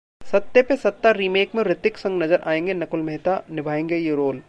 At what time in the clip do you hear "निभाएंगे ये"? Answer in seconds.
3.51-4.15